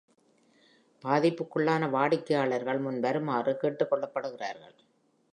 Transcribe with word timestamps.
பாதிப்புக்குள்ளான 1.03 1.89
வாடிக்கையாளர்கள் 1.89 2.79
முன் 2.79 2.99
வருமாறு 2.99 3.53
கேட்டுக்கொள்ளப்படுகிறார்கள். 3.61 4.75